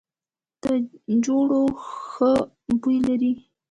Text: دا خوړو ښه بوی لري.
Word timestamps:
دا 0.61 0.71
خوړو 1.25 1.61
ښه 1.89 2.31
بوی 2.81 2.97
لري. 3.07 3.31